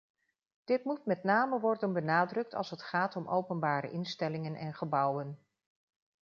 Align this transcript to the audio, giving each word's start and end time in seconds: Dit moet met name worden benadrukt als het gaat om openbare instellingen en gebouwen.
Dit 0.63 0.83
moet 0.83 1.05
met 1.05 1.23
name 1.23 1.59
worden 1.59 1.93
benadrukt 1.93 2.53
als 2.53 2.69
het 2.69 2.81
gaat 2.81 3.15
om 3.15 3.27
openbare 3.27 3.91
instellingen 3.91 4.55
en 4.55 4.73
gebouwen. 4.73 5.39